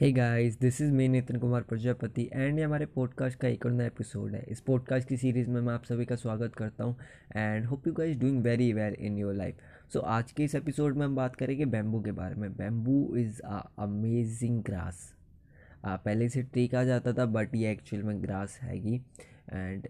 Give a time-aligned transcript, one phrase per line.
[0.00, 3.72] Hey guys this is me Nitin Kumar Prajapati and ये हमारे podcast का एक और
[3.72, 6.96] नया एपिसोड है। इस पॉडकास्ट की सीरीज़ में मैं आप सभी का स्वागत करता हूँ
[7.36, 9.56] and hope you guys doing very well in your life
[9.92, 13.40] so आज के इस एपिसोड में हम बात करेंगे बैम्बू के बारे में। Bamboo is
[13.40, 15.14] a amazing grass
[15.86, 19.02] पहले से ट्री कहा जाता था बट ये एक्चुअल में ग्रास हैगी
[19.52, 19.88] एंड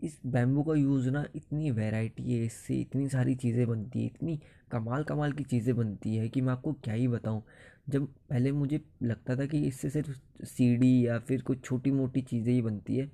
[0.00, 4.38] इस बैम्बू का यूज़ ना इतनी वैरायटी है इससे, इतनी सारी चीज़ें बनती है, इतनी
[4.70, 7.42] कमाल कमाल की चीज़ें बनती है कि मैं आपको क्या ही बताऊँ।
[7.88, 12.52] जब पहले मुझे लगता था कि इससे सिर्फ़ सीढ़ी या फिर कुछ छोटी मोटी चीज़ें
[12.52, 13.04] ही बनती है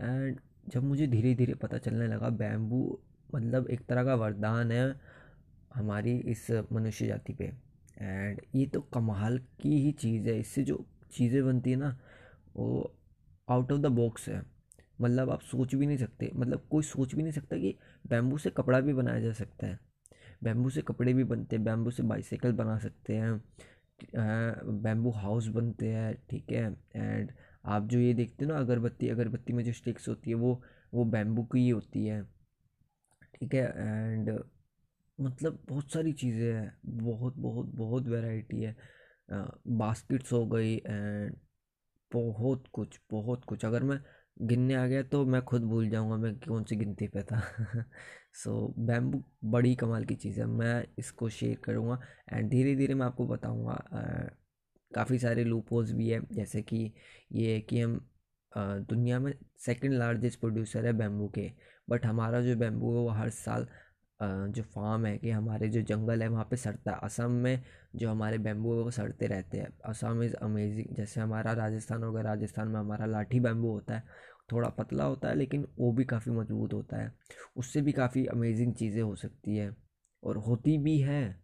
[0.00, 2.98] एंड जब मुझे धीरे धीरे पता चलने लगा बैम्बू
[3.34, 4.94] मतलब एक तरह का वरदान है
[5.74, 7.44] हमारी इस मनुष्य जाति पे।
[7.98, 11.96] एंड ये तो कमाल की ही चीज़ है, इससे जो चीज़ें बनती है ना,
[12.56, 12.94] वो
[13.48, 14.42] आउट ऑफ़ द बॉक्स है।
[15.02, 17.74] मतलब आप सोच भी नहीं सकते मतलब कोई सोच भी नहीं सकता कि
[18.06, 19.78] बैम्बू से कपड़ा भी बनाया जा सकता है।
[20.44, 23.42] बैम्बू से कपड़े भी बनते हैं बैम्बू से बाइसाइकिल बना सकते हैं
[24.82, 26.76] बैम्बू हाउस बनते हैं, ठीक है?
[26.96, 27.32] एंड
[27.66, 31.04] आप जो ये देखते हो ना, अगरबत्ती अगरबत्ती में जो स्टिक्स होती है, वो वो
[31.06, 32.22] बैम्बू की ही होती है,
[33.34, 33.64] ठीक है?
[33.76, 34.30] एंड
[35.18, 38.76] मतलब बहुत सारी चीज़ें हैं, बहुत बहुत बहुत वैरायटी है।
[39.68, 41.36] बास्केट्स हो गई एंड
[42.10, 44.00] बहुत कुछ बहुत कुछ। अगर मैं
[44.36, 47.40] गिनने आ गया तो मैं खुद भूल जाऊँगा मैं कौन सी गिनती पे था।
[48.34, 51.98] सो बैम्बू बड़ी कमाल की चीज़ है, मैं इसको शेयर करूँगा
[52.32, 53.74] एंड धीरे धीरे मैं आपको बताऊँगा
[54.90, 56.92] काफ़ी सारे लूपोज भी है, जैसे कि
[57.32, 58.00] ये है कि हम
[58.52, 61.50] दुनिया में सेकंड लार्जेस्ट प्रोड्यूसर है बैम्बू के
[61.88, 63.66] बट हमारा जो बैम्बू है वो हर साल
[64.22, 67.62] जो फार्म है कि हमारे जो जंगल है वहाँ पे सड़ता है। असम में
[67.96, 72.12] जो हमारे बैम्बू है वो सड़ते रहते हैं। असम इज़ अमेजिंग जैसे हमारा राजस्थान हो
[72.12, 74.04] गया, राजस्थान में हमारा लाठी बैम्बू होता है।
[74.52, 77.12] थोड़ा पतला होता है लेकिन वो भी काफ़ी मज़बूत होता है।
[77.56, 79.76] उससे भी काफ़ी अमेजिंग चीज़ें हो सकती है।
[80.24, 81.41] और होती भी है।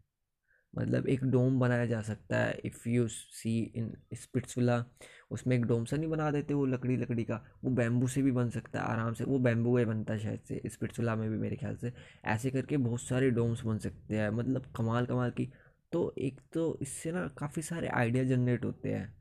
[0.78, 4.84] मतलब एक डोम बनाया जा सकता है। If you see in Splitsvilla
[5.30, 8.32] उसमें एक डोम सा नहीं बना देते वो लकड़ी लकड़ी का। वो बैम्बू से भी
[8.32, 11.38] बन सकता है आराम से। वो बैम्बू का बनता है शायद से स्पिट्सविला में भी
[11.38, 11.92] मेरे ख्याल से।
[12.24, 15.50] ऐसे करके बहुत सारे डोम्स बन सकते हैं। मतलब कमाल कमाल की।
[15.92, 19.16] तो एक तो इससे ना काफ़ी सारे आइडिया जनरेट होते हैं।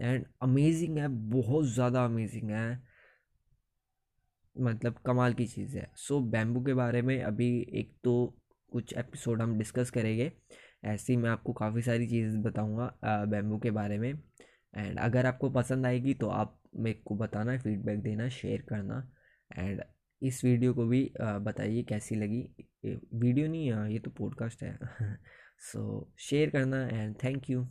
[0.00, 2.82] एंड अमेजिंग है बहुत ज़्यादा अमेजिंग है।
[4.56, 8.14] मतलब कमाल की चीज़ है। सो so, बैम्बू के बारे में अभी एक तो
[8.72, 10.32] कुछ एपिसोड हम डिस्कस करेंगे।
[10.84, 14.10] ऐसे मैं आपको काफ़ी सारी चीज़ बताऊँगा बैम्बू के बारे में।
[14.76, 19.10] एंड अगर आपको पसंद आएगी तो आप मेरे को बताना फीडबैक देना शेयर करना।
[19.58, 19.82] एंड
[20.22, 22.42] इस वीडियो को भी बताइए कैसी लगी।
[23.14, 24.78] वीडियो नहीं ये तो पॉडकास्ट है।
[25.72, 27.66] सो शेयर करना एंड थैंक यू